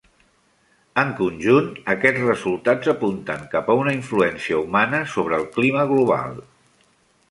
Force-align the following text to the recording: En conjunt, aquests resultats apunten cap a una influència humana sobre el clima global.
En 1.01 1.11
conjunt, 1.19 1.67
aquests 1.95 2.25
resultats 2.25 2.91
apunten 2.95 3.47
cap 3.55 3.73
a 3.75 3.79
una 3.83 3.97
influència 4.01 4.67
humana 4.67 5.07
sobre 5.17 5.43
el 5.43 5.49
clima 5.59 5.89
global. 5.97 6.47